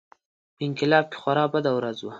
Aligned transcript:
په 0.55 0.61
انقلاب 0.67 1.05
کې 1.11 1.17
خورا 1.21 1.45
بده 1.53 1.71
ورځ 1.77 1.97
وه. 2.01 2.09